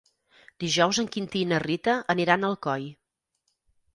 [0.63, 2.87] Dijous en Quintí i na Rita aniran a Alcoi.